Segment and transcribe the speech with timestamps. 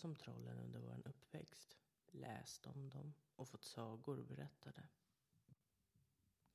[0.00, 1.76] hört talas om trollen under vår uppväxt,
[2.12, 4.88] läst om dem och fått sagor berättade.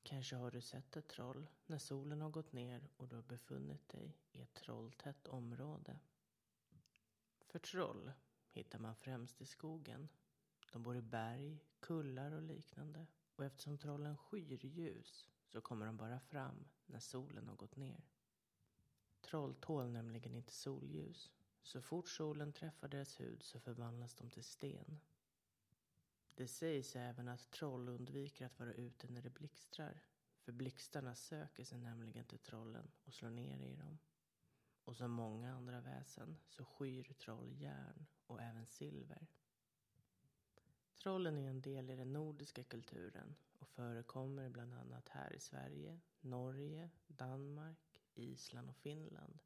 [0.03, 3.89] Kanske har du sett ett troll när solen har gått ner och du har befunnit
[3.89, 6.00] dig i ett trolltätt område.
[7.48, 8.12] För troll
[8.52, 10.09] hittar man främst i skogen.
[10.73, 13.08] De bor i berg, kullar och liknande.
[13.36, 18.03] Och eftersom trollen skyr ljus så kommer de bara fram när solen har gått ner.
[19.22, 21.31] Troll tål nämligen inte solljus.
[21.66, 25.00] Så fort solen träffar deras hud så förvandlas de till sten.
[26.36, 30.02] Det sägs även att troll undviker att vara ute när det blixtrar.
[30.39, 33.98] För blixtarna söker sig nämligen till trollen och slår ner i dem.
[34.84, 39.28] Och som många andra väsen så skyr troll järn och även silver.
[40.95, 46.00] Trollen är en del i den nordiska kulturen och förekommer bland annat här i Sverige,
[46.20, 49.39] Norge, Danmark, Island och Finland.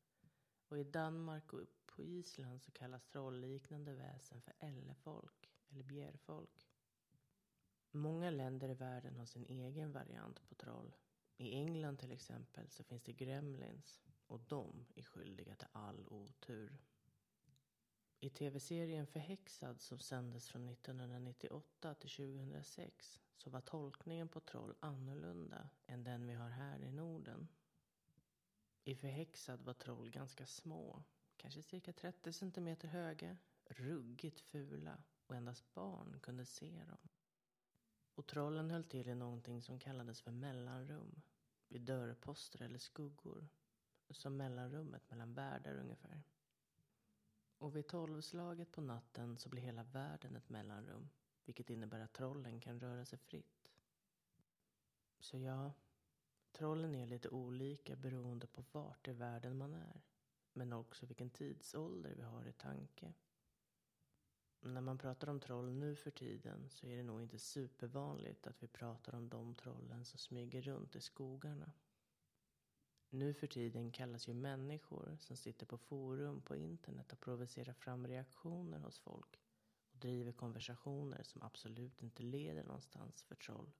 [0.68, 1.62] Och i Danmark och
[2.00, 6.68] på Island så kallas trollliknande väsen för ellefolk eller bjärfolk.
[7.92, 10.96] Många länder i världen har sin egen variant på troll.
[11.38, 16.78] I England till exempel så finns det gremlins och de är skyldiga till all otur.
[18.20, 25.70] I tv-serien Förhäxad som sändes från 1998 till 2006 så var tolkningen på troll annorlunda
[25.86, 27.48] än den vi har här i Norden.
[28.84, 31.04] I Förhäxad var troll ganska små,
[31.40, 37.10] kanske cirka 30 centimeter höga, ruggigt fula och endast barn kunde se dem.
[38.16, 41.22] Och trollen höll till i någonting som kallades för mellanrum,
[41.68, 43.48] vid dörrposter eller skuggor,
[44.10, 46.24] som mellanrummet mellan världar ungefär.
[47.58, 51.10] Och vid tolvslaget på natten så blir hela världen ett mellanrum,
[51.46, 53.72] vilket innebär att trollen kan röra sig fritt.
[55.20, 55.74] Så ja,
[56.52, 60.02] trollen är lite olika beroende på vart i världen man är,
[60.54, 63.14] men också vilken tidsålder vi har i tanke.
[64.62, 68.64] När man pratar om troll nu för tiden så är det nog inte supervanligt att
[68.64, 71.72] vi pratar om de trollen som smyger runt i skogarna.
[73.10, 78.08] Nu för tiden kallas ju människor som sitter på forum på internet och provocerar fram
[78.08, 79.40] reaktioner hos folk
[79.92, 83.72] och driver konversationer som absolut inte leder någonstans för troll.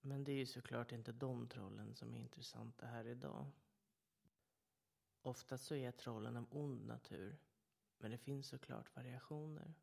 [0.00, 3.46] Men det är ju såklart inte de trollen som är intressanta här idag.
[5.28, 7.38] Oftast så är trollen av ond natur,
[7.98, 9.74] men det finns såklart variationer.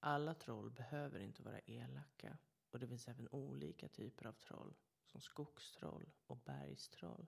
[0.00, 2.38] Alla troll behöver inte vara elaka
[2.70, 7.26] och det finns även olika typer av troll som skogstroll och bergstroll.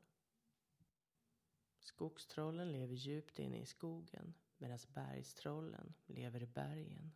[1.79, 7.13] Skogstrollen lever djupt inne i skogen medan bergstrollen lever i bergen.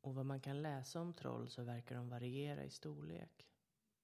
[0.00, 3.48] Och vad man kan läsa om troll så verkar de variera i storlek.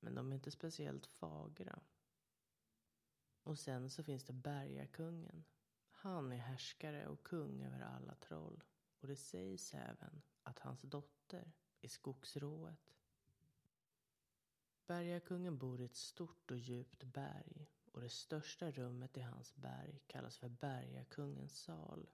[0.01, 1.83] Men de är inte speciellt fagra.
[3.51, 5.45] Och sen så finns det bergakungen.
[5.91, 8.65] Han är härskare och kung över alla troll.
[9.01, 12.95] Och det sägs även att hans dotter är skogsrået.
[14.87, 20.01] Bergakungen bor i ett stort och djupt berg och det största rummet i hans berg
[20.07, 22.11] kallas för Bergakungens sal.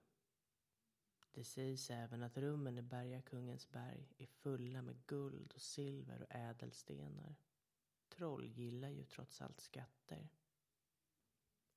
[1.31, 6.35] Det sägs även att rummen i Bergakungens berg är fulla med guld och silver och
[6.35, 7.35] ädelstenar.
[8.09, 10.29] Troll gillar ju trots allt skatter.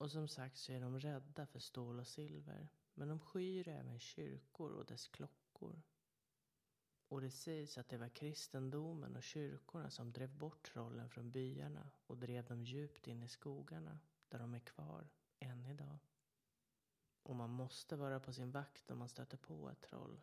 [0.00, 2.68] Och som sagt så är de rädda för stål och silver.
[2.94, 5.82] Men de skyr även kyrkor och dess klockor.
[7.08, 11.90] Och det sägs att det var kristendomen och kyrkorna som drev bort trollen från byarna
[12.06, 15.98] och drev dem djupt in i skogarna där de är kvar än idag.
[17.22, 20.20] Och man måste vara på sin vakt om man stöter på ett troll.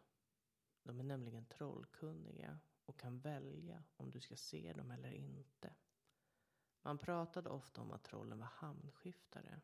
[0.84, 5.76] De är nämligen trollkunniga och kan välja om du ska se dem eller inte.
[6.88, 9.62] Man pratade ofta om att trollen var hamnskiftare.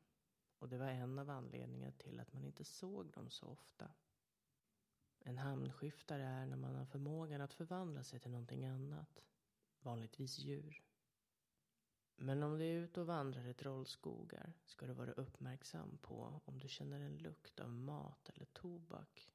[0.59, 3.91] Och det var en av anledningarna till att man inte såg dem så ofta.
[5.19, 9.23] En hamnskiftare är när man har förmågan att förvandla sig till någonting annat.
[9.79, 10.83] Vanligtvis djur.
[12.15, 16.59] Men om du är ute och vandrar i trollskogar ska du vara uppmärksam på om
[16.59, 19.33] du känner en lukt av mat eller tobak.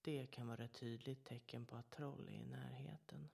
[0.00, 3.28] Det kan vara ett tydligt tecken på att troll är i närheten.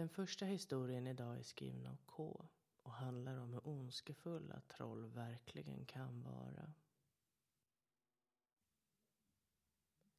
[0.00, 2.46] Den första historien idag är skriven av K
[2.82, 6.72] och handlar om hur ondskefulla troll verkligen kan vara.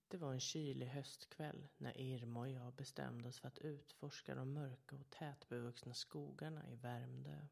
[0.08, 4.54] Det var en kylig höstkväll när Irma och jag bestämde oss för att utforska de
[4.54, 7.48] mörka och tätbevuxna skogarna i Värmdö.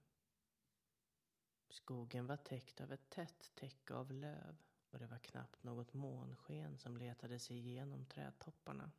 [1.70, 4.58] Skogen var täckt av ett tätt täcke av löv
[4.90, 8.92] och det var knappt något månsken som letade sig igenom trädtopparna.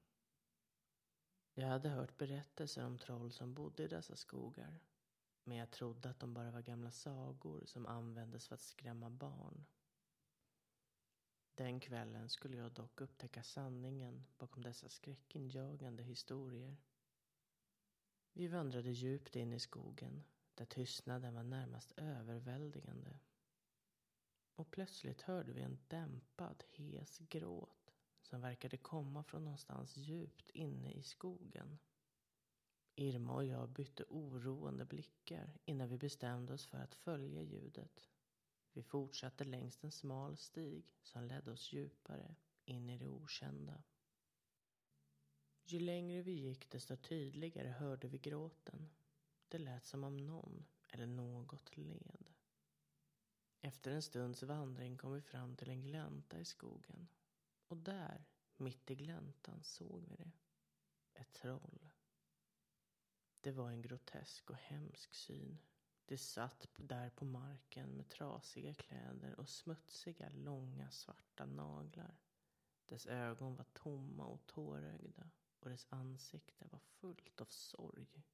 [1.55, 4.81] Jag hade hört berättelser om troll som bodde i dessa skogar.
[5.45, 9.67] Men jag trodde att de bara var gamla sagor som användes för att skrämma barn.
[11.55, 16.77] Den kvällen skulle jag dock upptäcka sanningen bakom dessa skräckinjagande historier.
[18.33, 20.25] Vi vandrade djupt in i skogen
[20.55, 23.19] där tystnaden var närmast överväldigande.
[24.55, 27.80] Och plötsligt hörde vi en dämpad, hes gråt
[28.31, 31.79] som verkade komma från någonstans djupt inne i skogen.
[32.95, 38.09] Irma och jag bytte oroande blickar innan vi bestämde oss för att följa ljudet.
[38.73, 42.35] Vi fortsatte längs en smal stig som ledde oss djupare
[42.65, 43.83] in i det okända.
[45.65, 48.91] Ju längre vi gick desto tydligare hörde vi gråten.
[49.49, 52.31] Det lät som om någon eller något led.
[53.61, 57.09] Efter en stunds vandring kom vi fram till en glänta i skogen.
[57.71, 58.25] Och där,
[58.57, 60.33] mitt i gläntan, såg vi det.
[61.15, 61.89] Ett troll.
[63.41, 65.59] Det var en grotesk och hemsk syn.
[66.05, 72.19] Det satt där på marken med trasiga kläder och smutsiga, långa, svarta naglar.
[72.87, 78.25] Dess ögon var tomma och tårögda och dess ansikte var fullt av sorg.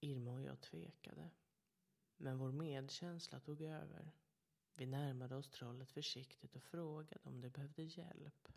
[0.00, 1.30] Irma och jag tvekade.
[2.16, 4.12] Men vår medkänsla tog över.
[4.78, 8.48] Vi närmade oss trollet försiktigt och frågade om det behövde hjälp.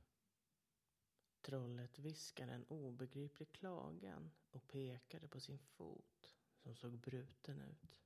[1.41, 7.97] Trollet viskade en obegriplig klagan och pekade på sin fot som såg bruten ut.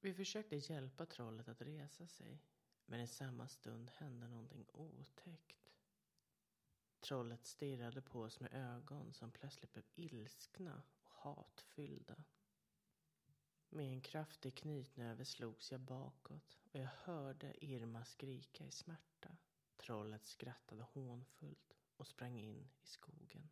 [0.00, 2.42] Vi försökte hjälpa trollet att resa sig
[2.86, 5.72] men i samma stund hände någonting otäckt.
[7.00, 12.24] Trollet stirrade på oss med ögon som plötsligt blev ilskna och hatfyllda.
[13.74, 19.36] Med en kraftig knytnäve slogs jag bakåt och jag hörde Irma skrika i smärta.
[19.76, 23.50] Trollet skrattade hånfullt och sprang in i skogen.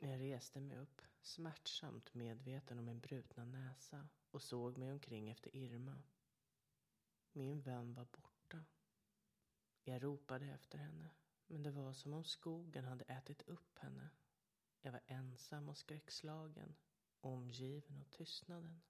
[0.00, 5.56] Jag reste mig upp, smärtsamt medveten om min brutna näsa och såg mig omkring efter
[5.56, 6.02] Irma.
[7.32, 8.64] Min vän var borta.
[9.82, 11.10] Jag ropade efter henne,
[11.46, 14.10] men det var som om skogen hade ätit upp henne.
[14.80, 16.74] Jag var ensam och skräckslagen,
[17.28, 18.80] omgiven av tystnaden.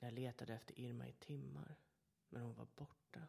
[0.00, 1.76] Jag letade efter Irma i timmar,
[2.28, 3.28] men hon var borta.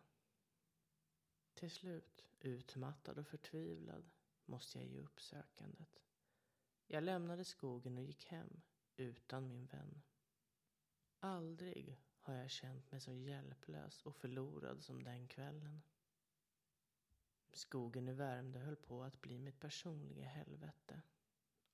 [1.54, 4.10] Till slut, utmattad och förtvivlad,
[4.46, 6.04] måste jag ge upp sökandet.
[6.88, 8.62] Jag lämnade skogen och gick hem,
[8.98, 10.02] utan min vän.
[11.20, 15.82] Aldrig har jag känt mig så hjälplös och förlorad som den kvällen.
[17.54, 21.02] Skogen i Värmdö höll på att bli mitt personliga helvete.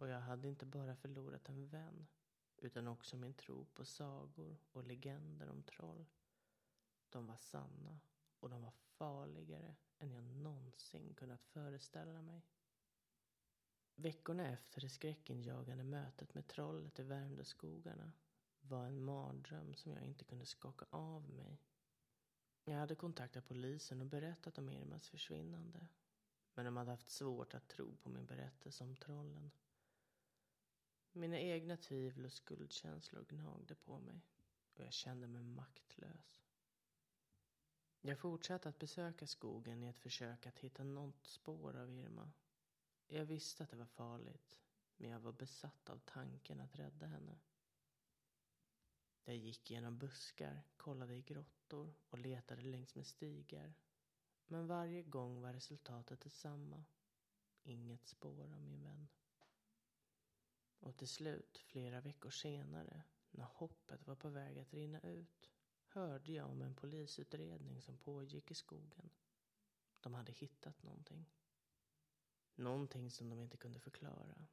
[0.01, 2.07] Och jag hade inte bara förlorat en vän,
[2.57, 6.05] utan också min tro på sagor och legender om troll.
[7.09, 7.99] De var sanna
[8.39, 12.45] och de var farligare än jag någonsin kunnat föreställa mig.
[13.95, 18.11] Veckorna efter det skräckinjagande mötet med trollet i Värmdöskogarna
[18.61, 21.61] var en mardröm som jag inte kunde skaka av mig.
[22.63, 25.87] Jag hade kontaktat polisen och berättat om Irmas försvinnande.
[26.53, 29.51] Men de hade haft svårt att tro på min berättelse om trollen.
[31.13, 34.21] Mina egna tvivel och skuldkänslor gnagde på mig
[34.73, 36.41] och jag kände mig maktlös.
[38.01, 42.31] Jag fortsatte att besöka skogen i ett försök att hitta något spår av Irma.
[43.07, 44.59] Jag visste att det var farligt,
[44.97, 47.39] men jag var besatt av tanken att rädda henne.
[49.23, 53.73] Jag gick genom buskar, kollade i grottor och letade längs med stigar.
[54.47, 56.83] Men varje gång var resultatet detsamma.
[57.63, 59.07] Inget spår av min vän.
[60.81, 65.49] Och till slut, flera veckor senare, när hoppet var på väg att rinna ut,
[65.85, 69.09] hörde jag om en polisutredning som pågick i skogen.
[69.99, 71.25] De hade hittat någonting.
[72.55, 74.47] Någonting som de inte kunde förklara.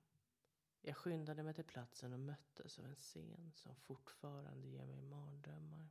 [0.80, 5.88] Jag skyndade mig till platsen och möttes av en scen som fortfarande ger mig mardrömmar.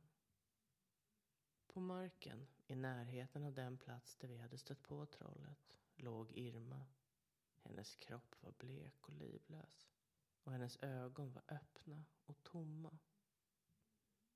[1.66, 6.86] På marken, i närheten av den plats där vi hade stött på trollet, låg Irma.
[7.56, 9.97] Hennes kropp var blek och livlös
[10.48, 12.98] och hennes ögon var öppna och tomma.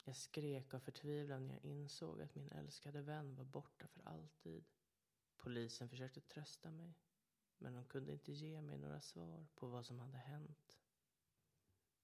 [0.05, 4.65] Jag skrek av förtvivlan när jag insåg att min älskade vän var borta för alltid.
[5.37, 6.95] Polisen försökte trösta mig,
[7.59, 10.79] men de kunde inte ge mig några svar på vad som hade hänt.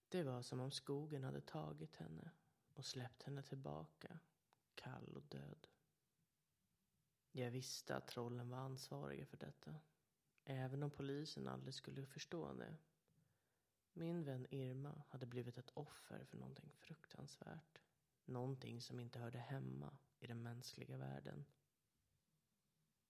[0.09, 2.31] Det var som om skogen hade tagit henne
[2.75, 4.19] och släppt henne tillbaka,
[4.75, 5.67] kall och död.
[7.33, 9.75] Jag visste att trollen var ansvariga för detta,
[10.45, 12.77] även om polisen aldrig skulle förstå det.
[13.99, 17.79] Min vän Irma hade blivit ett offer för någonting fruktansvärt.
[18.25, 21.45] Någonting som inte hörde hemma i den mänskliga världen.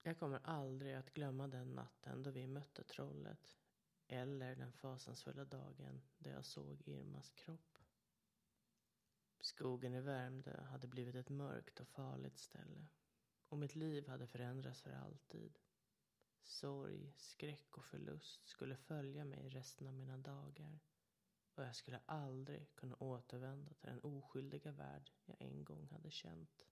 [0.02, 3.56] Jag kommer aldrig att glömma den natten då vi mötte trollet.
[4.06, 7.78] Eller den fasansfulla dagen då jag såg Irmas kropp.
[9.40, 12.86] Skogen i Värmdö hade blivit ett mörkt och farligt ställe.
[13.48, 15.58] Och mitt liv hade förändrats för alltid.
[16.48, 20.80] Sorg, skräck och förlust skulle följa mig resten av mina dagar.
[21.54, 26.66] Och jag skulle aldrig kunna återvända till den oskyldiga värld jag en gång hade känt.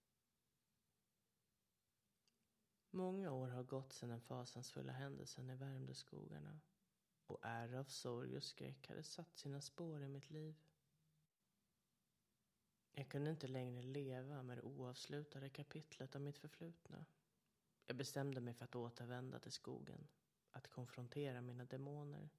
[2.90, 6.60] Många år har gått sedan den fasansfulla händelsen i Värmdöskogarna
[7.26, 10.56] och ärr av sorg och skräck hade satt sina spår i mitt liv.
[12.92, 17.04] Jag kunde inte längre leva med det oavslutade kapitlet av mitt förflutna.
[17.86, 20.08] Jag bestämde mig för att återvända till skogen,
[20.50, 22.30] att konfrontera mina demoner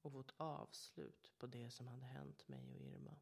[0.00, 3.18] och få ett avslut på det som hade hänt mig och Irma.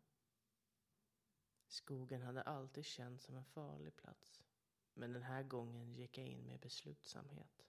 [1.66, 4.42] Skogen hade alltid känts som en farlig plats,
[4.94, 7.66] men den här gången gick jag in med beslutsamhet.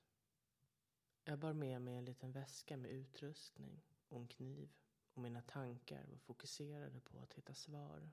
[1.24, 4.74] Jag bar med mig en liten väska med utrustning och en kniv
[5.14, 8.12] och mina tankar var fokuserade på att hitta svar.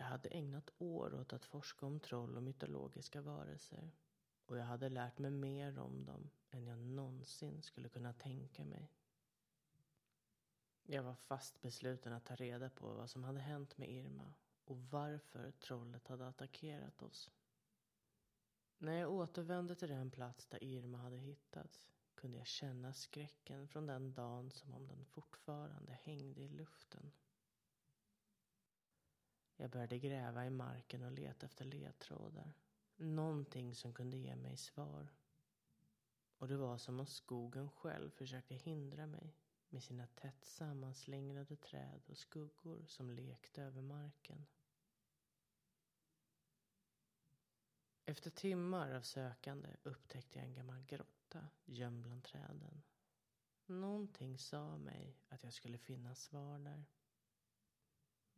[0.00, 3.90] Jag hade ägnat år åt att forska om troll och mytologiska varelser
[4.46, 8.90] och jag hade lärt mig mer om dem än jag någonsin skulle kunna tänka mig.
[10.82, 14.78] Jag var fast besluten att ta reda på vad som hade hänt med Irma och
[14.78, 17.30] varför trollet hade attackerat oss.
[18.78, 23.86] När jag återvände till den plats där Irma hade hittats kunde jag känna skräcken från
[23.86, 27.12] den dagen som om den fortfarande hängde i luften.
[29.60, 32.52] Jag började gräva i marken och leta efter ledtrådar.
[32.96, 35.08] Någonting som kunde ge mig svar.
[36.38, 39.34] Och det var som om skogen själv försökte hindra mig
[39.68, 44.46] med sina tätt sammanslingrade träd och skuggor som lekte över marken.
[48.04, 52.82] Efter timmar av sökande upptäckte jag en gammal grotta gömd bland träden.
[53.66, 56.84] Någonting sa mig att jag skulle finna svar där.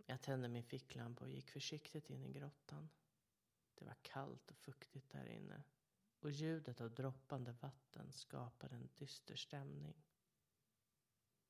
[0.06, 2.88] Jag tände min ficklampa och gick försiktigt in i grottan.
[3.74, 5.62] Det var kallt och fuktigt där inne
[6.20, 10.04] och ljudet av droppande vatten skapade en dyster stämning.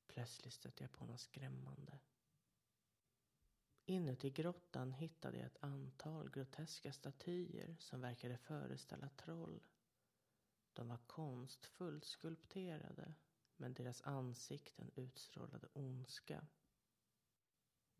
[0.07, 1.99] Plötsligt stötte jag på något skrämmande.
[3.85, 9.63] Inuti grottan hittade jag ett antal groteska statyer som verkade föreställa troll.
[10.73, 13.13] De var konstfullt skulpterade
[13.57, 16.47] men deras ansikten utstrålade ondska.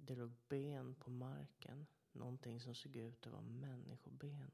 [0.05, 4.51] Det låg ben på marken, någonting som såg ut att vara människoben.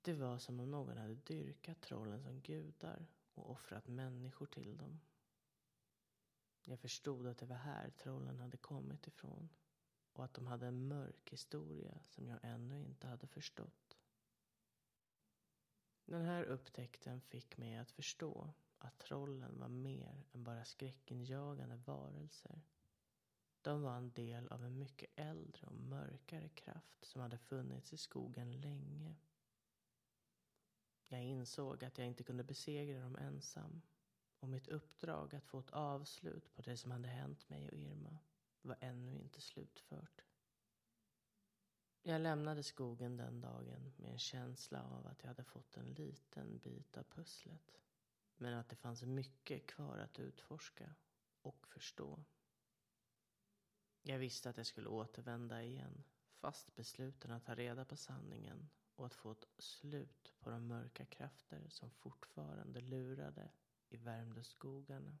[0.00, 5.00] Det var som om någon hade dyrkat trollen som gudar och offrat människor till dem.
[6.64, 9.48] Jag förstod att det var här trollen hade kommit ifrån
[10.12, 13.96] och att de hade en mörk historia som jag ännu inte hade förstått.
[16.04, 22.62] Den här upptäckten fick mig att förstå att trollen var mer än bara skräckinjagande varelser.
[23.68, 27.96] De var en del av en mycket äldre och mörkare kraft som hade funnits i
[27.96, 29.16] skogen länge.
[31.08, 33.82] Jag insåg att jag inte kunde besegra dem ensam
[34.40, 38.18] och mitt uppdrag att få ett avslut på det som hade hänt mig och Irma
[38.62, 40.24] var ännu inte slutfört.
[42.02, 46.58] Jag lämnade skogen den dagen med en känsla av att jag hade fått en liten
[46.58, 47.80] bit av pusslet.
[48.36, 50.94] Men att det fanns mycket kvar att utforska
[51.42, 52.24] och förstå.
[54.08, 59.06] Jag visste att jag skulle återvända igen, fast besluten att ta reda på sanningen och
[59.06, 63.50] att få ett slut på de mörka krafter som fortfarande lurade
[63.88, 65.18] i Värmdöskogarna.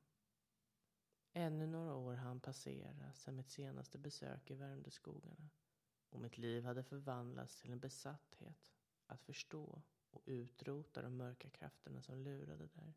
[1.32, 5.50] Ännu några år hann passera sedan mitt senaste besök i Värmdöskogarna
[6.10, 8.72] och mitt liv hade förvandlats till en besatthet
[9.06, 12.94] att förstå och utrota de mörka krafterna som lurade där.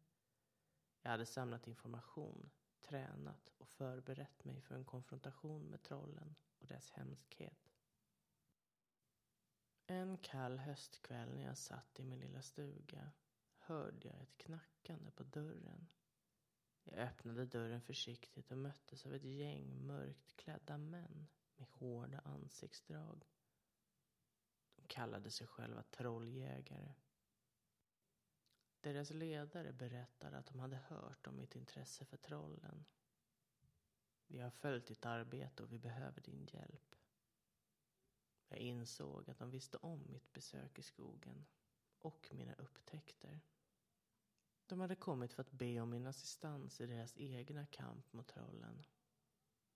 [1.01, 2.49] Jag hade samlat information,
[2.91, 7.71] tränat och förberett mig för en konfrontation med trollen och dess hemskhet.
[9.85, 13.11] En kall höstkväll när jag satt i min lilla stuga
[13.57, 15.87] hörde jag ett knackande på dörren.
[16.83, 23.25] Jag öppnade dörren försiktigt och möttes av ett gäng mörkt klädda män med hårda ansiktsdrag.
[24.75, 26.93] De kallade sig själva trolljägare.
[28.81, 32.85] Deras ledare berättade att de hade hört om mitt intresse för trollen.
[34.27, 36.95] Vi har följt ditt arbete och vi behöver din hjälp.
[38.47, 41.45] Jag insåg att de visste om mitt besök i skogen
[41.99, 43.41] och mina upptäckter.
[44.65, 48.83] De hade kommit för att be om min assistans i deras egna kamp mot trollen.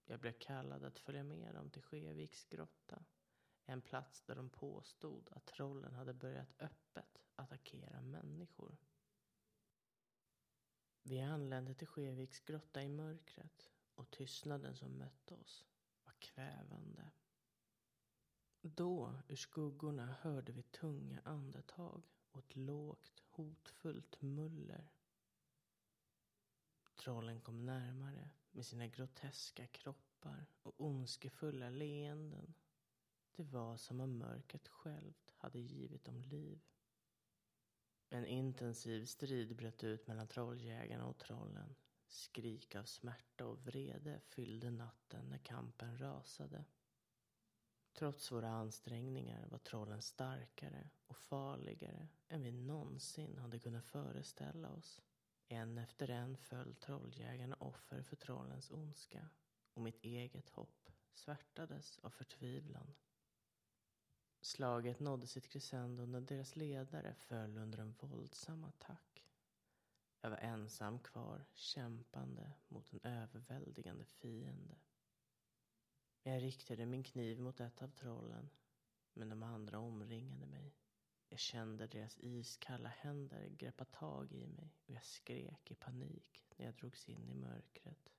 [0.05, 3.05] Jag blev kallad att följa med dem till Skeviks grotta.
[3.65, 8.77] En plats där de påstod att trollen hade börjat öppet attackera människor.
[11.07, 15.65] Vi anlände till Skeviks grotta i mörkret och tystnaden som mötte oss
[16.03, 17.11] var kvävande.
[18.61, 24.87] Då, ur skuggorna, hörde vi tunga andetag och ett lågt, hotfullt muller.
[26.95, 32.53] Trollen kom närmare med sina groteska kroppar och ondskefulla leenden.
[33.35, 36.61] Det var som om mörkret självt hade givit dem liv.
[38.09, 41.75] En intensiv strid bröt ut mellan trolljägarna och trollen.
[42.07, 46.65] Skrik av smärta och vrede fyllde natten när kampen rasade.
[47.93, 55.01] Trots våra ansträngningar var trollen starkare och farligare än vi någonsin hade kunnat föreställa oss.
[55.47, 59.29] En efter en föll trolljägarna offer för trollens ondska
[59.73, 62.93] och mitt eget hopp svärtades av förtvivlan.
[64.45, 69.27] Slaget nådde sitt crescendo när deras ledare föll under en våldsam attack.
[70.21, 74.75] Jag var ensam kvar, kämpande mot en överväldigande fiende.
[76.23, 78.49] Jag riktade min kniv mot ett av trollen,
[79.13, 80.75] men de andra omringade mig.
[81.29, 86.65] Jag kände deras iskalla händer greppa tag i mig och jag skrek i panik när
[86.65, 88.13] jag drogs in i mörkret.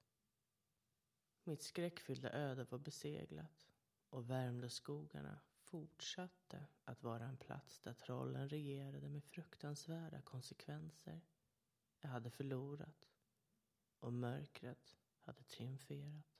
[1.44, 3.66] Mitt skräckfyllda öde var beseglat
[4.10, 11.20] och Värmdöskogarna fortsatte att vara en plats där trollen regerade med fruktansvärda konsekvenser.
[12.00, 13.08] Jag hade förlorat
[14.00, 16.35] och mörkret hade triumferat.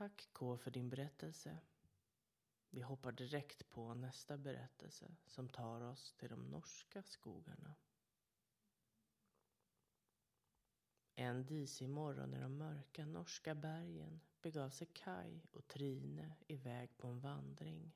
[0.00, 1.58] Tack K för din berättelse.
[2.70, 7.74] Vi hoppar direkt på nästa berättelse som tar oss till de norska skogarna.
[11.14, 17.06] En disig morgon i de mörka norska bergen begav sig Kai och Trine iväg på
[17.06, 17.92] en vandring.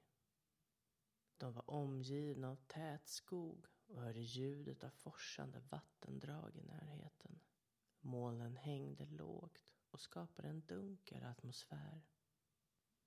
[1.37, 7.40] De var omgivna av tät skog och hörde ljudet av forsande vattendrag i närheten.
[8.01, 12.02] Molnen hängde lågt och skapade en dunkel atmosfär.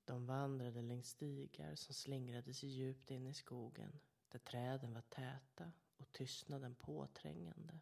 [0.05, 5.71] De vandrade längs stigar som slingrade sig djupt in i skogen där träden var täta
[5.97, 7.79] och tystnaden påträngande.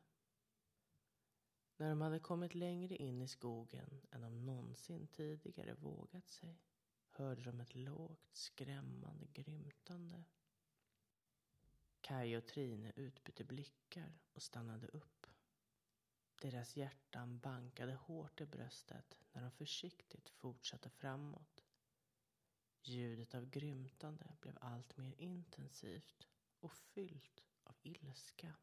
[1.77, 6.61] När de hade kommit längre in i skogen än de någonsin tidigare vågat sig
[7.09, 10.23] hörde de ett lågt skrämmande grymtande.
[12.01, 15.27] Kaj och Trine utbytte blickar och stannade upp.
[16.41, 21.63] Deras hjärtan bankade hårt i bröstet när de försiktigt fortsatte framåt.
[22.81, 26.27] Ljudet av grymtande blev allt mer intensivt
[26.59, 28.53] och fyllt av ilska.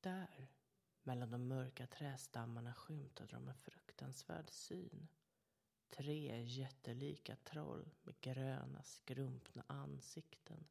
[0.00, 0.52] Där,
[1.02, 5.08] mellan de mörka trästammarna skymtade de en fruktansvärd syn.
[5.90, 10.68] Tre jättelika troll med gröna skrumpna ansikten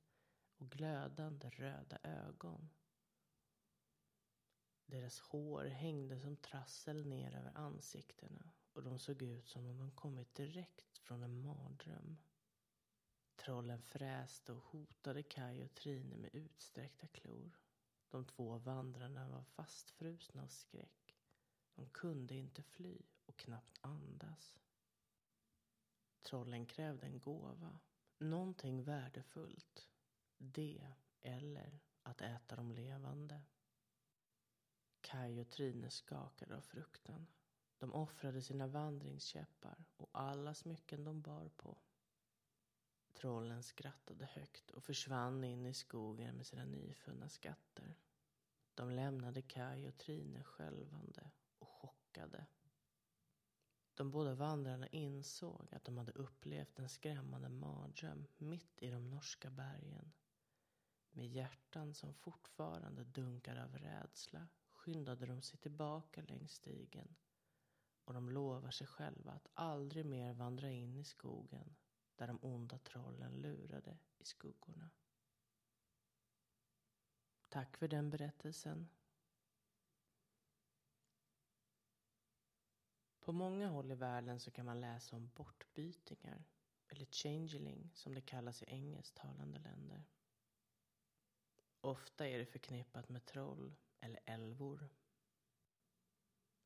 [0.57, 2.69] och glödande röda ögon.
[4.91, 9.91] Deras hår hängde som trassel ner över ansiktena och de såg ut som om de
[9.91, 12.17] kommit direkt från en mardröm.
[13.35, 17.57] Trollen fräste och hotade Kaj och Trine med utsträckta klor.
[18.09, 21.17] De två vandrarna var fastfrusna av skräck.
[21.75, 24.59] De kunde inte fly och knappt andas.
[26.21, 27.79] Trollen krävde en gåva,
[28.17, 29.89] någonting värdefullt.
[30.37, 33.41] Det eller att äta dem levande.
[35.01, 37.27] Kaj och Trine skakade av fruktan.
[37.77, 41.77] De offrade sina vandringskäppar och alla smycken de bar på.
[43.13, 47.95] Trollen skrattade högt och försvann in i skogen med sina nyfunna skatter.
[48.73, 52.45] De lämnade Kaj och Trine skälvande och chockade.
[53.93, 59.49] De båda vandrarna insåg att de hade upplevt en skrämmande mardröm mitt i de norska
[59.49, 60.11] bergen.
[61.11, 64.47] Med hjärtan som fortfarande dunkade av rädsla
[64.79, 67.15] skyndade de sig tillbaka längs stigen
[68.05, 71.75] och de lovar sig själva att aldrig mer vandra in i skogen
[72.15, 74.89] där de onda trollen lurade i skuggorna.
[77.49, 78.89] Tack för den berättelsen.
[83.19, 86.43] På många håll i världen så kan man läsa om bortbytingar,
[86.87, 90.03] eller changeling som det kallas i engelsktalande länder.
[91.81, 94.89] Ofta är det förknippat med troll eller älvor.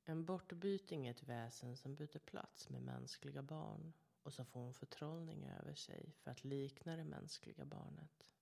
[0.04, 3.94] En bortbyting är ett väsen som byter plats med mänskliga barn
[4.24, 8.36] och som får en förtrollning över sig för att likna det mänskliga barnet.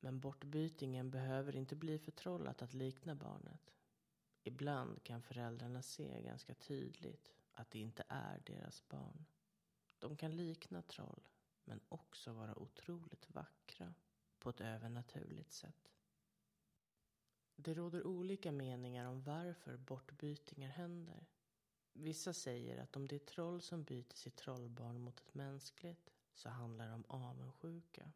[0.00, 3.74] Men bortbytingen behöver inte bli förtrollat att likna barnet.
[4.42, 9.26] Ibland kan föräldrarna se ganska tydligt att det inte är deras barn.
[9.98, 11.28] De kan likna troll,
[11.64, 13.94] men också vara otroligt vackra
[14.38, 15.95] på ett övernaturligt sätt.
[17.56, 21.26] Det råder olika meningar om varför bortbytingar händer.
[21.92, 26.48] Vissa säger att om det är troll som byter sitt trollbarn mot ett mänskligt så
[26.48, 28.12] handlar det om avundsjuka.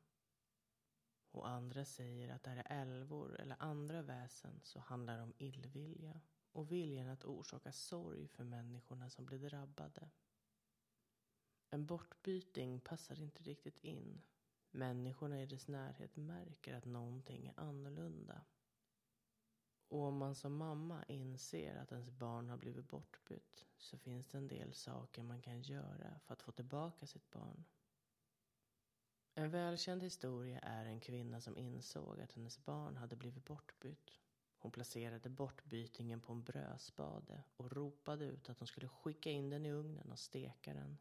[1.31, 6.21] Och andra säger att är det älvor eller andra väsen så handlar det om illvilja
[6.53, 10.11] och viljan att orsaka sorg för människorna som blir drabbade.
[11.71, 14.23] En bortbyting passar inte riktigt in.
[14.71, 18.45] Människorna i dess närhet märker att någonting är annorlunda.
[19.91, 24.39] Och om man som mamma inser att ens barn har blivit bortbytt så finns det
[24.39, 27.65] en del saker man kan göra för att få tillbaka sitt barn.
[29.35, 34.11] En välkänd historia är en kvinna som insåg att hennes barn hade blivit bortbytt.
[34.59, 39.67] Hon placerade bortbytingen på en brödspade och ropade ut att hon skulle skicka in den
[39.67, 40.99] i ugnen och steka den.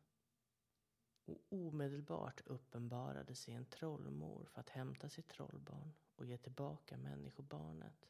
[1.25, 8.10] Och omedelbart uppenbarade sig en trollmor för att hämta sitt trollbarn och ge tillbaka människobarnet.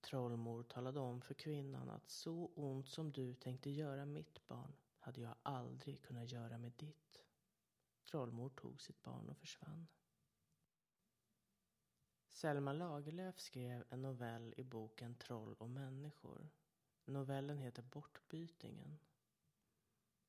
[0.00, 5.20] Trollmor talade om för kvinnan att så ont som du tänkte göra mitt barn hade
[5.20, 7.24] jag aldrig kunnat göra med ditt.
[8.10, 9.86] Trollmor tog sitt barn och försvann.
[12.28, 16.48] Selma Lagerlöf skrev en novell i boken Troll och människor.
[17.04, 18.98] Novellen heter Bortbytingen.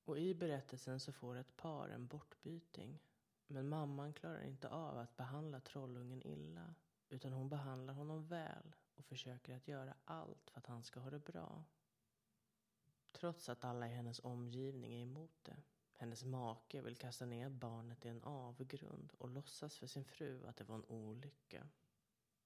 [0.04, 3.00] Och i berättelsen så får ett par en bortbyting.
[3.48, 6.76] Men mamman klarar inte av att behandla trollungen illa.
[7.10, 11.10] Utan hon behandlar honom väl och försöker att göra allt för att han ska ha
[11.10, 11.64] det bra.
[13.12, 15.58] Trots att alla i hennes omgivning är emot det.
[15.94, 20.58] Hennes make vill kasta ner barnet i en avgrund och låtsas för sin fru att
[20.58, 21.70] det var en olycka.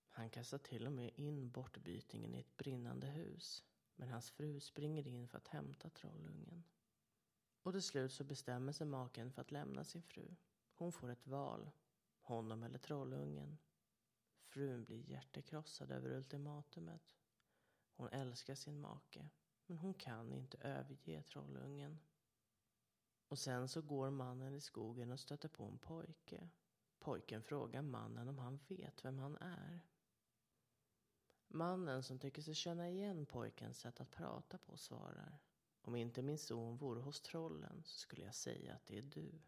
[0.09, 3.63] Han kastar till och med in bortbytingen i ett brinnande hus.
[3.95, 6.63] Men hans fru springer in för att hämta trollungen.
[7.61, 10.35] Och till slut så bestämmer sig maken för att lämna sin fru.
[10.73, 11.71] Hon får ett val.
[12.21, 13.57] Honom eller trollungen.
[14.53, 17.15] Frun blir hjärtekrossad över ultimatumet.
[17.95, 19.29] Hon älskar sin make.
[19.65, 21.99] Men hon kan inte överge trollungen.
[23.27, 26.49] Och sen så går mannen i skogen och stöter på en pojke.
[26.99, 29.87] Pojken frågar mannen om han vet vem han är.
[31.47, 35.39] Mannen som tycker sig känna igen pojkens sätt att prata på svarar.
[35.81, 39.41] Om inte min son vore hos trollen så skulle jag säga att det är du.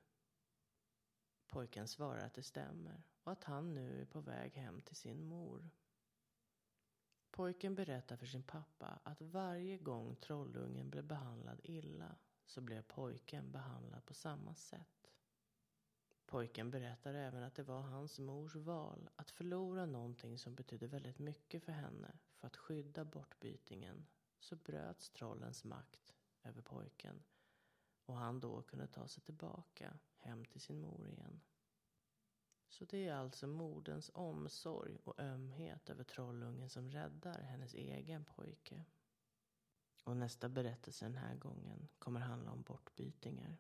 [1.47, 5.25] Pojken svarar att det stämmer och att han nu är på väg hem till sin
[5.25, 5.69] mor.
[7.31, 13.51] Pojken berättar för sin pappa att varje gång trollungen blev behandlad illa så blev pojken
[13.51, 15.11] behandlad på samma sätt.
[16.25, 21.19] Pojken berättar även att det var hans mors val att förlora någonting som betydde väldigt
[21.19, 24.07] mycket för henne för att skydda bortbytingen
[24.39, 27.23] så bröts trollens makt över pojken
[28.05, 31.41] och han då kunde ta sig tillbaka hem till sin mor igen.
[32.69, 38.85] Så det är alltså moderns omsorg och ömhet över trollungen som räddar hennes egen pojke.
[40.03, 43.57] Och nästa berättelse den här gången kommer handla om bortbytingar.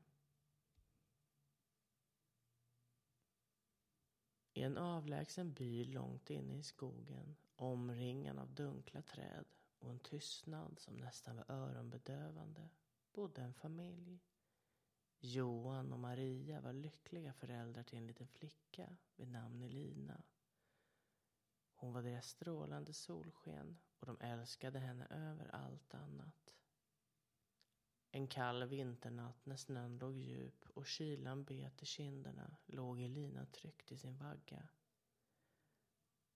[4.53, 9.45] I en avlägsen by långt inne i skogen, omringad av dunkla träd
[9.79, 12.69] och en tystnad som nästan var öronbedövande,
[13.13, 14.19] bodde en familj.
[15.19, 20.23] Johan och Maria var lyckliga föräldrar till en liten flicka vid namn Elina.
[21.75, 26.55] Hon var deras strålande solsken och de älskade henne över allt annat.
[28.11, 33.91] En kall vinternatt när snön låg djup och kylan bet i kinderna låg Elina tryckt
[33.91, 34.67] i sin vagga.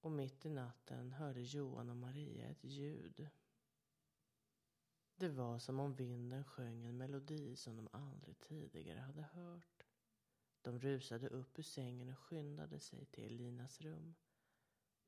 [0.02, 3.30] Och mitt i natten hörde Johan och Maria ett ljud.
[5.20, 9.84] Det var som om vinden sjöng en melodi som de aldrig tidigare hade hört.
[10.62, 14.16] De rusade upp ur sängen och skyndade sig till Elinas rum.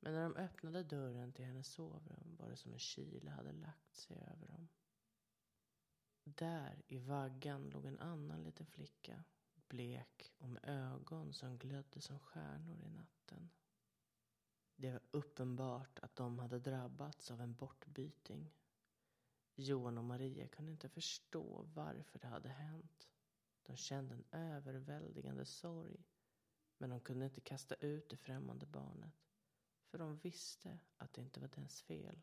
[0.00, 3.96] Men när de öppnade dörren till hennes sovrum var det som en kyla hade lagt
[3.96, 4.68] sig över dem.
[6.24, 9.24] Där i vaggan låg en annan liten flicka,
[9.68, 13.50] blek och med ögon som glödde som stjärnor i natten.
[14.76, 18.54] Det var uppenbart att de hade drabbats av en bortbyting.
[19.54, 23.08] Johan och Maria kunde inte förstå varför det hade hänt.
[23.62, 26.06] De kände en överväldigande sorg,
[26.78, 29.14] men de kunde inte kasta ut det främmande barnet,
[29.84, 32.22] för de visste att det inte var dens fel.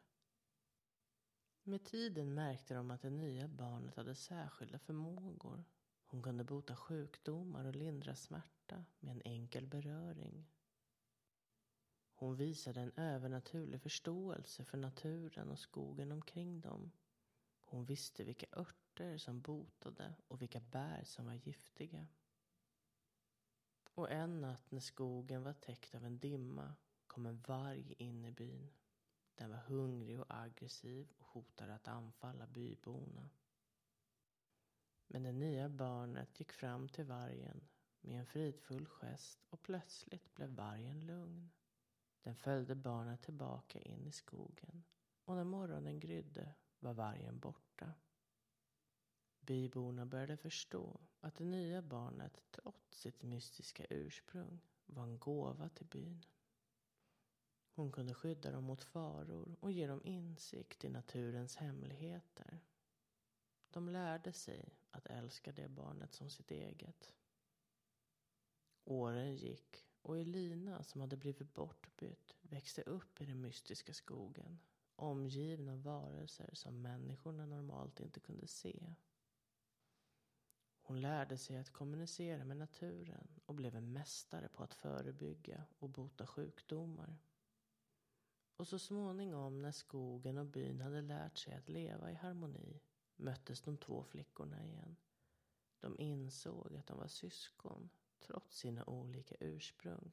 [1.63, 5.63] Med tiden märkte de att det nya barnet hade särskilda förmågor.
[6.05, 10.47] Hon kunde bota sjukdomar och lindra smärta med en enkel beröring.
[12.13, 16.91] Hon visade en övernaturlig förståelse för naturen och skogen omkring dem.
[17.71, 22.07] Hon visste vilka örter som botade och vilka bär som var giftiga.
[23.93, 26.75] Och en natt när skogen var täckt av en dimma
[27.07, 28.69] kom en varg in i byn.
[29.35, 33.29] Den var hungrig och aggressiv och hotade att anfalla byborna.
[35.07, 37.67] Men det nya barnet gick fram till vargen
[38.01, 41.51] med en fridfull gest och plötsligt blev vargen lugn.
[42.21, 44.83] Den följde barnet tillbaka in i skogen
[45.23, 47.93] och när morgonen grydde var vargen borta.
[49.39, 55.85] Byborna började förstå att det nya barnet trots sitt mystiska ursprung var en gåva till
[55.87, 56.25] byn.
[57.71, 62.59] Hon kunde skydda dem mot faror och ge dem insikt i naturens hemligheter.
[63.69, 67.13] De lärde sig att älska det barnet som sitt eget.
[68.83, 74.59] Åren gick och Elina som hade blivit bortbytt växte upp i den mystiska skogen
[74.99, 78.93] omgivna av varelser som människorna normalt inte kunde se.
[80.81, 85.89] Hon lärde sig att kommunicera med naturen och blev en mästare på att förebygga och
[85.89, 87.17] bota sjukdomar.
[88.55, 92.81] Och så småningom när skogen och byn hade lärt sig att leva i harmoni
[93.15, 94.95] möttes de två flickorna igen.
[95.79, 100.11] De insåg att de var syskon trots sina olika ursprung.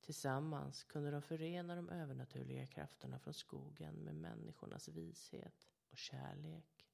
[0.00, 6.86] Tillsammans kunde de förena de övernaturliga krafterna från skogen med människornas vishet och kärlek.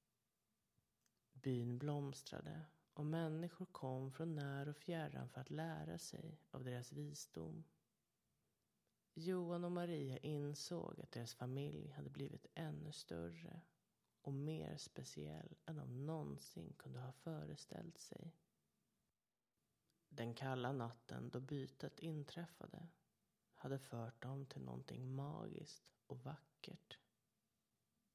[1.33, 6.92] Byn blomstrade och människor kom från när och fjärran för att lära sig av deras
[6.92, 7.64] visdom.
[9.14, 13.61] Johan och Maria insåg att deras familj hade blivit ännu större
[14.23, 18.35] och mer speciell än de någonsin kunde ha föreställt sig.
[20.16, 22.88] Den kalla natten då bytet inträffade
[23.55, 26.98] hade fört dem till någonting magiskt och vackert.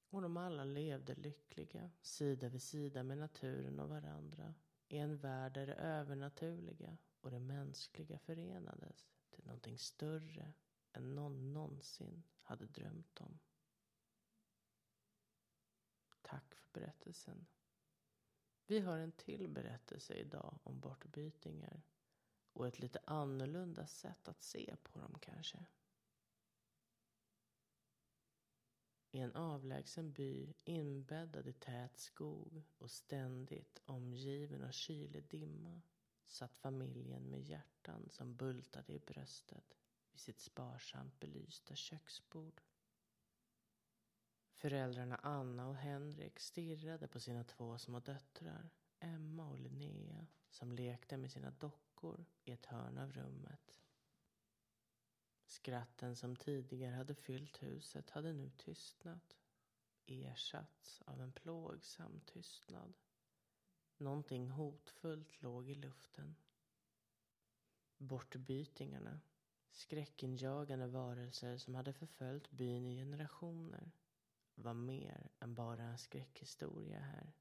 [0.10, 4.54] Och de alla levde lyckliga, sida vid sida med naturen och varandra
[4.88, 10.54] i en värld där det övernaturliga och det mänskliga förenades till någonting större
[10.94, 13.40] än någon någonsin hade drömt om.
[16.22, 17.48] Tack för berättelsen.
[18.66, 21.82] Vi har en till berättelse idag om bortbytingar
[22.54, 25.66] och ett lite annorlunda sätt att se på dem kanske.
[29.12, 35.82] I en avlägsen by inbäddad i tät skog och ständigt omgiven av kylig dimma
[36.28, 39.78] satt familjen med hjärtan som bultade i bröstet
[40.12, 42.62] vid sitt sparsamt belysta köksbord.
[44.54, 51.18] Föräldrarna Anna och Henrik stirrade på sina två små döttrar, Emma och Linnea, som lekte
[51.18, 51.91] med sina dockor
[52.44, 53.78] i ett hörn av rummet.
[55.46, 59.38] Skratten som tidigare hade fyllt huset hade nu tystnat,
[60.06, 62.94] ersatts av en plågsam tystnad.
[63.98, 66.36] Någonting hotfullt låg i luften.
[67.98, 69.22] Bortbytingarna,
[69.72, 73.92] skräckinjagande varelser som hade förföljt byn i generationer,
[74.56, 77.34] var mer än bara en skräckhistoria här.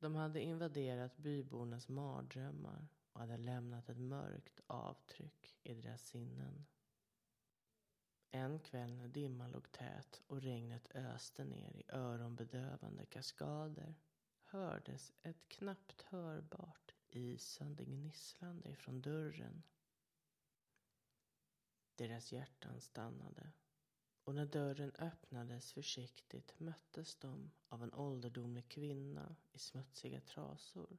[0.00, 6.66] De hade invaderat bybornas mardrömmar och hade lämnat ett mörkt avtryck i deras sinnen.
[8.30, 13.94] En kväll när dimman låg tät och regnet öste ner i öronbedövande kaskader
[14.44, 19.62] hördes ett knappt hörbart isande gnisslande ifrån dörren.
[21.94, 23.52] Deras hjärtan stannade
[24.26, 30.98] och när dörren öppnades försiktigt möttes de av en ålderdomlig kvinna i smutsiga trasor.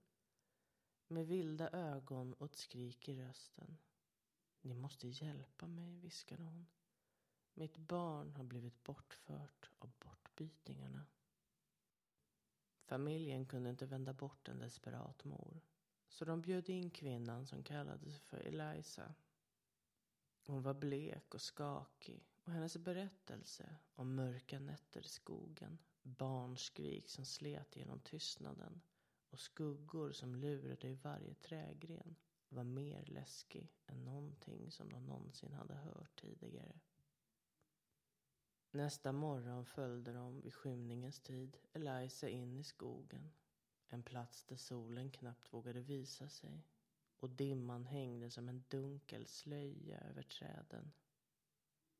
[1.07, 3.77] Med vilda ögon och ett skrik i rösten.
[4.61, 6.67] Ni måste hjälpa mig, viskade hon.
[7.53, 11.05] Mitt barn har blivit bortfört av bortbytingarna.
[12.85, 15.61] Familjen kunde inte vända bort en desperat mor.
[16.07, 19.15] Så de bjöd in kvinnan som kallades för Eliza.
[20.45, 27.25] Hon var blek och skakig och hennes berättelse om mörka nätter i skogen, barnskrik som
[27.25, 28.81] slet genom tystnaden
[29.29, 32.15] och skuggor som lurade i varje trägren
[32.49, 36.79] var mer läskig än någonting som de någonsin hade hört tidigare.
[38.71, 43.31] Nästa morgon följde de vid skymningens tid Eliza in i skogen.
[43.87, 46.63] En plats där solen knappt vågade visa sig
[47.19, 50.91] och dimman hängde som en dunkel slöja över träden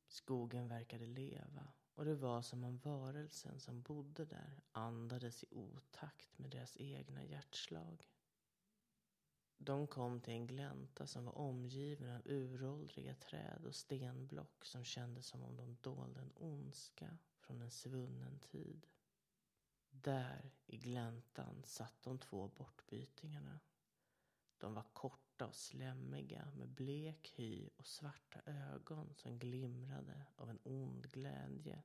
[0.07, 6.37] Skogen verkade leva Och det var som om varelsen som bodde där andades i otakt
[6.37, 8.07] med deras egna hjärtslag.
[9.57, 15.27] De kom till en glänta som var omgiven av uråldriga träd och stenblock som kändes
[15.27, 18.87] som om de dolde en ondska från en svunnen tid.
[19.89, 23.59] Där i gläntan satt de två bortbytingarna.
[24.57, 24.85] De var
[25.37, 31.83] svarta och slemmiga med blek hy och svarta ögon som glimrade av en ond glädje.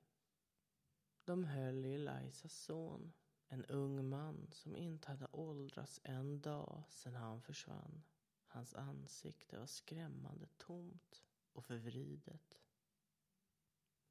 [1.25, 3.13] De höll i Elisas son,
[3.49, 8.03] en ung man som inte hade åldrats en dag sedan han försvann.
[8.47, 12.61] Hans ansikte var skrämmande tomt och förvridet.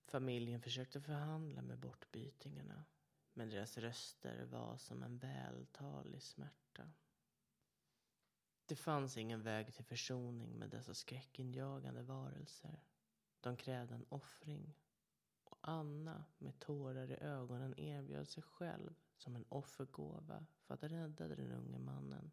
[0.05, 2.85] Familjen försökte förhandla med bortbytingarna
[3.33, 6.91] men deras röster var som en vältalig smärta.
[8.71, 12.79] Det fanns ingen väg till försoning med dessa skräckinjagande varelser.
[13.41, 14.75] De krävde en offring.
[15.43, 21.27] Och Anna med tårar i ögonen erbjöd sig själv som en offergåva för att rädda
[21.27, 22.31] den unge mannen.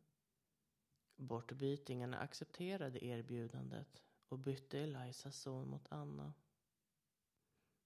[1.16, 6.35] Bortbytingarna accepterade erbjudandet och bytte Elisas son mot Anna.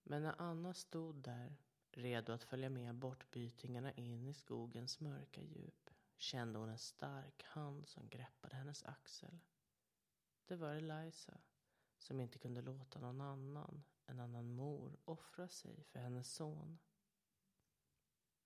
[0.03, 1.57] Men när Anna stod där,
[1.91, 5.82] redo att följa med bortbytingarna in i skogens mörka djup,
[6.23, 9.41] kände hon en stark hand som greppade hennes axel.
[10.47, 11.41] Det var Eliza,
[11.99, 16.79] som inte kunde låta någon annan, en annan mor, offra sig för hennes son.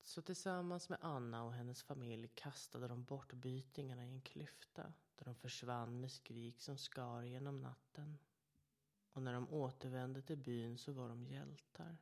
[0.03, 5.25] Så tillsammans med Anna och hennes familj kastade de bort bytingarna i en klyfta där
[5.25, 8.19] de försvann med skrik som skar genom natten.
[9.13, 11.99] Och när de återvände till byn så var de hjältar.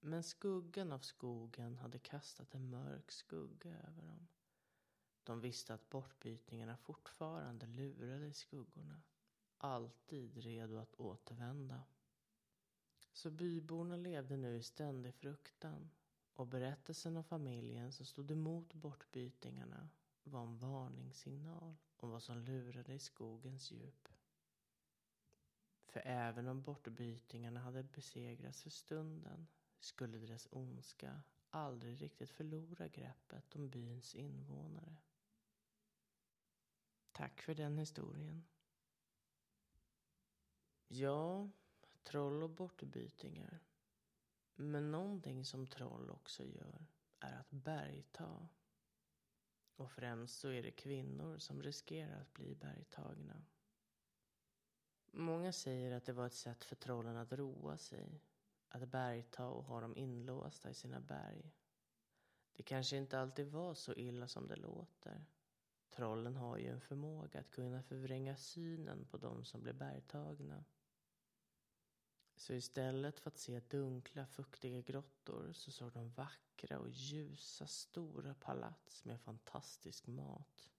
[0.00, 4.28] Men skuggan av skogen hade kastat en mörk skugga över dem.
[5.24, 9.02] De visste att bortbytingarna fortfarande lurade i skuggorna.
[9.58, 11.82] Alltid redo att återvända.
[13.12, 15.90] Så byborna levde nu i ständig fruktan
[16.34, 19.88] och berättelsen om familjen som stod emot bortbytingarna
[20.24, 24.08] var en varningssignal om vad som lurade i skogens djup.
[25.86, 29.46] För även om bortbytingarna hade besegrats för stunden
[29.80, 34.96] skulle deras ondska aldrig riktigt förlora greppet om byns invånare.
[37.14, 38.44] Tack för den historien.
[40.88, 41.48] Ja,
[42.02, 43.60] troll och bortbytingar.
[44.54, 46.86] Men någonting som troll också gör
[47.20, 48.48] är att bergta.
[49.76, 53.44] Och främst så är det kvinnor som riskerar att bli bergtagna.
[55.10, 58.20] Många säger att det var ett sätt för trollen att roa sig.
[58.68, 61.52] Att bergta och ha dem inlåsta i sina berg.
[62.52, 65.24] Det kanske inte alltid var så illa som det låter.
[65.90, 70.64] Trollen har ju en förmåga att kunna förvränga synen på de som blir bergtagna.
[72.36, 78.34] Så istället för att se dunkla, fuktiga grottor så såg de vackra och ljusa, stora
[78.34, 80.70] palats med fantastisk mat.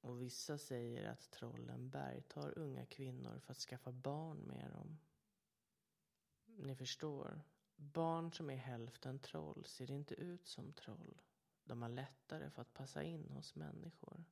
[0.00, 4.98] Och vissa säger att trollen bergtar unga kvinnor för att skaffa barn med dem.
[6.44, 7.42] Ni förstår,
[7.76, 11.20] barn som är hälften troll ser inte ut som troll.
[11.72, 14.24] De har lättare för att passa in hos människor.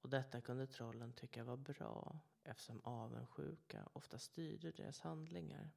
[0.00, 5.70] Och detta kunde trollen tycka var bra eftersom avundsjuka ofta styrde deras handlingar.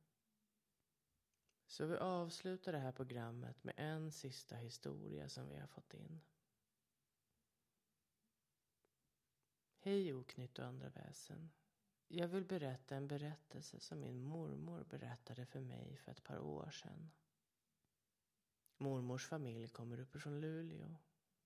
[1.68, 6.22] Så vi avslutar det här programmet med en sista historia som vi har fått in.
[9.80, 11.52] Hej oknytt och andra väsen.
[12.08, 16.70] Jag vill berätta en berättelse som min mormor berättade för mig för ett par år
[16.72, 17.12] sedan.
[18.82, 20.96] Mormors familj kommer uppifrån Luleå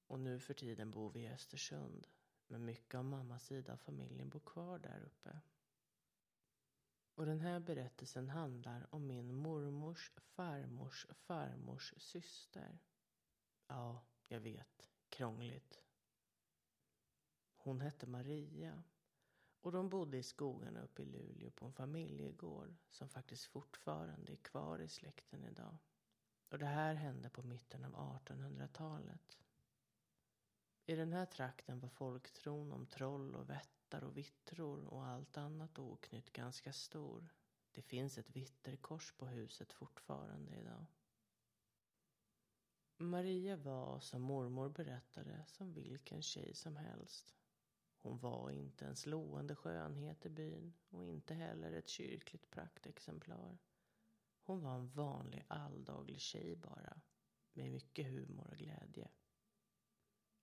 [0.07, 2.07] och nu för tiden bor vi i Östersund.
[2.47, 5.39] Men mycket av mammas sida av familjen bor kvar där uppe.
[7.15, 12.79] Och den här berättelsen handlar om min mormors farmors farmors syster.
[13.67, 14.89] Ja, jag vet.
[15.09, 15.81] Krångligt.
[17.55, 18.83] Hon hette Maria.
[19.61, 24.35] Och de bodde i skogarna uppe i Luleå på en familjegård som faktiskt fortfarande är
[24.35, 25.77] kvar i släkten idag.
[26.53, 29.39] Och det här hände på mitten av 1800-talet.
[30.85, 35.79] I den här trakten var folktron om troll och vättar och vittror och allt annat
[35.79, 37.29] oknytt ganska stor.
[37.71, 40.85] Det finns ett vitterkors på huset fortfarande idag.
[42.97, 47.35] Maria var, som mormor berättade, som vilken tjej som helst.
[47.97, 53.57] Hon var inte en slående skönhet i byn och inte heller ett kyrkligt praktexemplar.
[54.45, 57.01] Hon var en vanlig alldaglig tjej bara,
[57.53, 59.09] med mycket humor och glädje.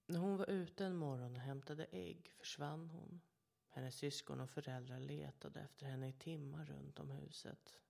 [0.07, 3.21] När hon var ute en morgon och hämtade ägg försvann hon.
[3.69, 7.81] Hennes syskon och föräldrar letade efter henne i timmar runt om huset.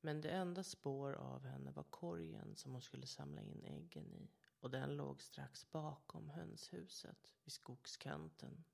[0.00, 4.30] Men det enda spår av henne var korgen som hon skulle samla in äggen i.
[4.60, 8.64] Och den låg strax bakom hönshuset vid skogskanten.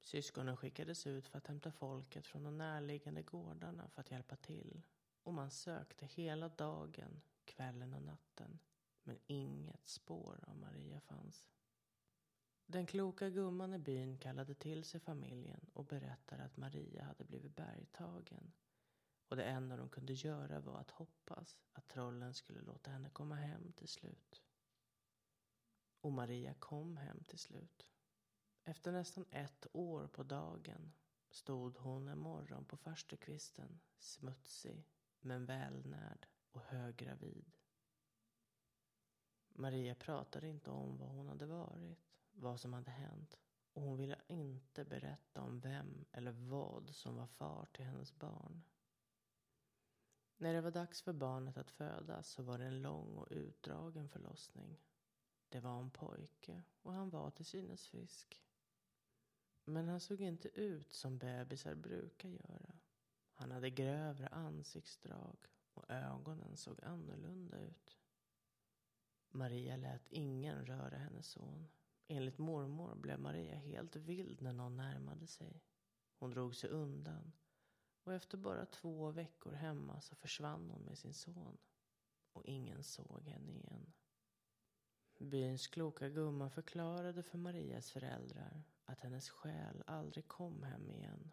[0.00, 4.82] Syskonen skickades ut för att hämta folket från de närliggande gårdarna för att hjälpa till.
[5.26, 8.58] Och man sökte hela dagen, kvällen och natten.
[9.02, 11.50] Men inget spår av Maria fanns.
[12.66, 17.56] Den kloka gumman i byn kallade till sig familjen och berättade att Maria hade blivit
[17.56, 18.52] bergtagen.
[19.28, 23.34] Och det enda de kunde göra var att hoppas att trollen skulle låta henne komma
[23.34, 24.42] hem till slut.
[26.00, 27.86] Och Maria kom hem till slut.
[28.64, 30.92] Efter nästan ett år på dagen
[31.30, 34.84] stod hon en morgon på farstukvisten, smutsig
[35.20, 37.56] men välnärd och höggravid.
[39.48, 41.98] Maria pratade inte om vad hon hade varit,
[42.32, 43.38] vad som hade hänt
[43.72, 48.62] och hon ville inte berätta om vem eller vad som var far till hennes barn.
[50.36, 54.08] När det var dags för barnet att födas så var det en lång och utdragen
[54.08, 54.80] förlossning.
[55.48, 58.42] Det var en pojke och han var till synes frisk.
[59.64, 62.75] Men han såg inte ut som bebisar brukar göra.
[63.38, 65.36] Han hade grövre ansiktsdrag
[65.74, 67.98] och ögonen såg annorlunda ut.
[69.28, 71.68] Maria lät ingen röra hennes son.
[72.08, 75.62] Enligt mormor blev Maria helt vild när någon närmade sig.
[76.18, 77.32] Hon drog sig undan
[78.04, 81.58] och efter bara två veckor hemma så försvann hon med sin son.
[82.32, 83.92] Och ingen såg henne igen.
[85.18, 91.32] Byns kloka gumma förklarade för Marias föräldrar att hennes själ aldrig kom hem igen.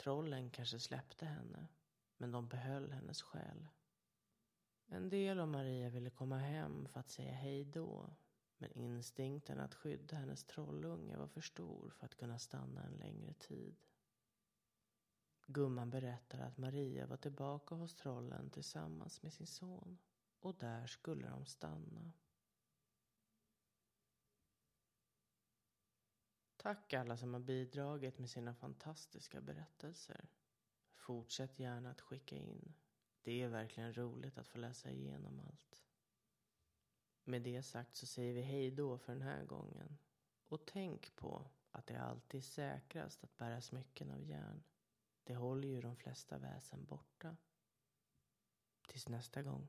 [0.00, 1.68] Trollen kanske släppte henne,
[2.16, 3.68] men de behöll hennes själ.
[4.86, 8.10] En del av Maria ville komma hem för att säga hej då,
[8.58, 13.34] men instinkten att skydda hennes trollunge var för stor för att kunna stanna en längre
[13.34, 13.76] tid.
[15.46, 19.98] Gumman berättar att Maria var tillbaka hos trollen tillsammans med sin son
[20.40, 22.12] och där skulle de stanna.
[26.62, 30.28] Tack alla som har bidragit med sina fantastiska berättelser.
[30.94, 32.74] Fortsätt gärna att skicka in.
[33.22, 35.84] Det är verkligen roligt att få läsa igenom allt.
[37.24, 39.98] Med det sagt så säger vi hej då för den här gången.
[40.48, 44.62] Och tänk på att det alltid är säkrast att bära smycken av järn.
[45.24, 47.36] Det håller ju de flesta väsen borta.
[48.88, 49.68] Tills nästa gång.